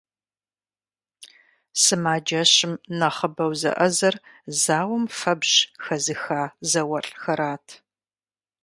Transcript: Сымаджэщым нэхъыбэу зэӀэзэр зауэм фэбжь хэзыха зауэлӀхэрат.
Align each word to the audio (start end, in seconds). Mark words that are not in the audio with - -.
Сымаджэщым 1.81 2.73
нэхъыбэу 2.97 3.53
зэӀэзэр 3.61 4.15
зауэм 4.61 5.05
фэбжь 5.17 5.55
хэзыха 5.83 6.41
зауэлӀхэрат. 6.69 7.67